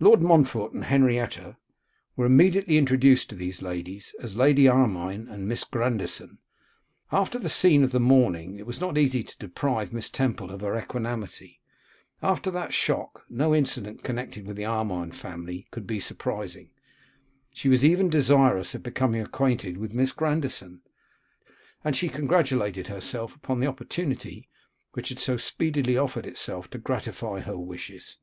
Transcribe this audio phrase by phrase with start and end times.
[0.00, 1.56] Lord Montfort and Henrietta
[2.16, 6.38] were immediately introduced to these ladies, as Lady Armine and Miss Grandison.
[7.12, 10.62] After the scene of the morning, it was not easy to deprive Miss Temple of
[10.62, 11.60] her equanimity;
[12.20, 16.70] after that shock, no incident connected with the Armine family could be surprising;
[17.52, 20.80] she was even desirous of becoming acquainted with Miss Grandison,
[21.84, 24.48] and she congratulated herself upon the opportunity
[24.94, 28.16] which had so speedily offered itself to gratify her wishes.